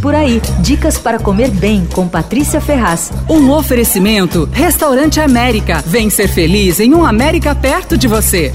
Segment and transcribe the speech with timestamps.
[0.00, 3.12] Por aí, dicas para comer bem com Patrícia Ferraz.
[3.28, 5.84] Um oferecimento: Restaurante América.
[5.86, 8.50] Vem ser feliz em um América perto de você.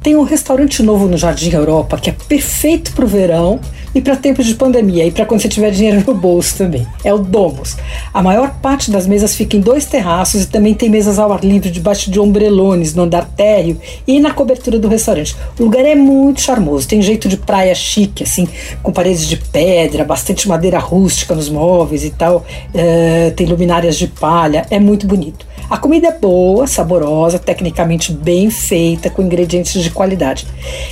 [0.00, 3.60] Tem um restaurante novo no Jardim Europa que é perfeito para o verão
[3.94, 6.86] e para tempos de pandemia e para quando você tiver dinheiro no bolso também.
[7.04, 7.76] É o Domus.
[8.12, 11.44] A maior parte das mesas fica em dois terraços e também tem mesas ao ar
[11.44, 15.36] livre debaixo de ombrelones no andar térreo e na cobertura do restaurante.
[15.58, 18.48] O lugar é muito charmoso, tem jeito de praia chique, assim,
[18.82, 24.06] com paredes de pedra, bastante madeira rústica nos móveis e tal, uh, tem luminárias de
[24.06, 25.50] palha, é muito bonito.
[25.70, 30.44] A comida é boa, saborosa, tecnicamente bem feita, com ingredientes de qualidade.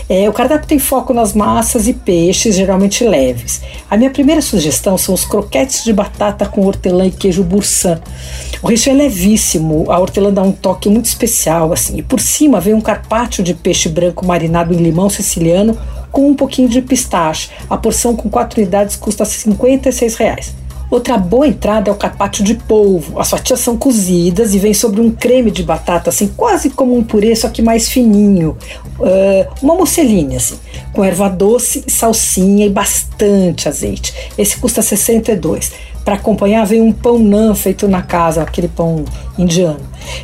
[0.09, 3.61] É, o cardápio tem foco nas massas e peixes, geralmente leves.
[3.91, 8.01] A minha primeira sugestão são os croquetes de batata com hortelã e queijo bursan.
[8.63, 11.99] O recheio é levíssimo, a hortelã dá um toque muito especial, assim.
[11.99, 15.79] E por cima vem um carpaccio de peixe branco marinado em limão siciliano
[16.11, 17.51] com um pouquinho de pistache.
[17.69, 20.55] A porção com quatro unidades custa 56 reais.
[20.91, 23.21] Outra boa entrada é o carpaccio de polvo.
[23.21, 27.05] As fatias são cozidas e vem sobre um creme de batata, assim, quase como um
[27.05, 28.57] purê, só que mais fininho.
[28.99, 30.59] Uh, uma mocelinha, assim,
[30.93, 34.15] com erva doce, salsinha e bastante azeite.
[34.37, 35.73] Esse custa 62.
[36.09, 39.05] Para acompanhar vem um pão nan feito na casa, aquele pão
[39.37, 39.81] indiano.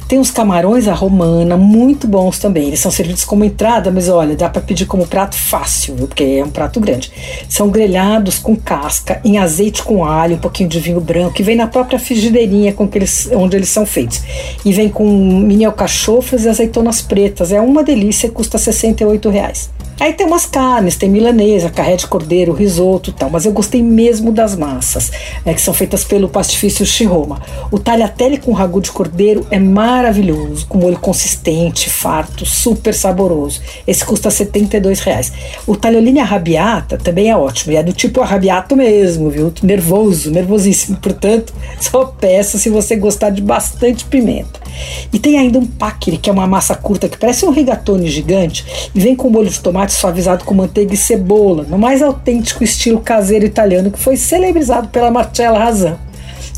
[0.09, 2.69] Tem os camarões à romana, muito bons também.
[2.69, 6.43] Eles são servidos como entrada, mas olha, dá para pedir como prato fácil, porque é
[6.43, 7.13] um prato grande.
[7.51, 11.55] São grelhados com casca, em azeite com alho, um pouquinho de vinho branco, que vem
[11.55, 14.23] na própria frigideirinha com eles, onde eles são feitos.
[14.65, 17.53] E vem com mini alcachofras e azeitonas pretas.
[17.53, 19.69] É uma delícia e custa 68 reais.
[20.01, 24.33] Aí tem umas carnes, tem milanesa, carré de cordeiro, risoto tal, mas eu gostei mesmo
[24.33, 25.11] das massas,
[25.45, 27.41] né, que são feitas pelo pastifício Chiroma.
[27.71, 33.61] O tagliatelle com ragu de cordeiro é maravilhoso, com molho consistente, farto, super saboroso.
[33.87, 35.33] Esse custa 72 reais.
[35.67, 39.53] O tagliolini arrabiata também é ótimo, e é do tipo arrabiato mesmo, viu?
[39.63, 40.97] Nervoso, nervosíssimo.
[40.97, 44.64] Portanto, só peço se você gostar de bastante pimenta.
[45.13, 48.91] E tem ainda um paccheri, que é uma massa curta que parece um rigatone gigante
[48.95, 53.01] e vem com molho de tomate suavizado com manteiga e cebola, no mais autêntico estilo
[53.01, 55.99] caseiro italiano que foi celebrizado pela Marcella Razan.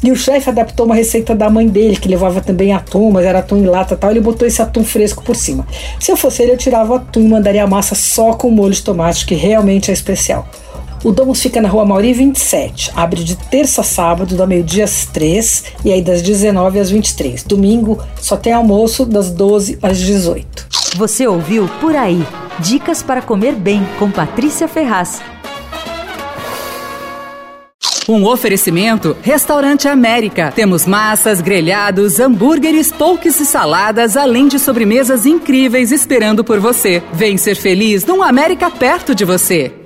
[0.02, 3.38] E o chefe adaptou uma receita da mãe dele, que levava também atum, mas era
[3.38, 4.10] atum em lata e tal.
[4.10, 5.66] Ele botou esse atum fresco por cima.
[5.98, 8.74] Se eu fosse ele, eu tirava o atum e mandaria a massa só com molho
[8.74, 10.46] de tomate, que realmente é especial.
[11.06, 12.90] O Domus fica na rua Mauri 27.
[12.96, 17.44] Abre de terça a sábado, da meio-dia às 3 e aí das 19 às 23.
[17.44, 20.66] Domingo só tem almoço das 12 às 18.
[20.96, 22.20] Você ouviu Por Aí.
[22.58, 25.22] Dicas para comer bem com Patrícia Ferraz.
[28.08, 30.50] Um oferecimento Restaurante América.
[30.50, 37.00] Temos massas, grelhados, hambúrgueres, polques e saladas, além de sobremesas incríveis esperando por você.
[37.12, 39.85] Vem ser feliz num América perto de você.